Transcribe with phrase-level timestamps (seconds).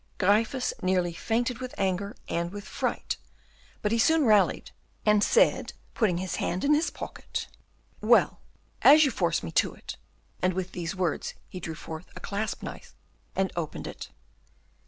[0.17, 3.17] Gryphus nearly fainted with anger and with fright,
[3.83, 4.71] but he soon rallied,
[5.05, 7.47] and said, putting his hand in his pocket,
[8.01, 8.39] "Well,
[8.81, 9.97] as you force me to it,"
[10.41, 12.95] and with these words he drew forth a clasp knife
[13.35, 14.09] and opened it.